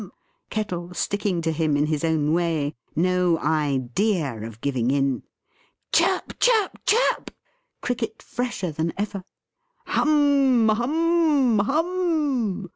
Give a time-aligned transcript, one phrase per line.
[0.49, 5.21] Kettle sticking to him in his own way; no idea of giving in.
[5.93, 7.29] Chirp, chirp, chirp!
[7.81, 9.23] Cricket fresher than ever.
[9.85, 12.69] Hum, hum, hum m m!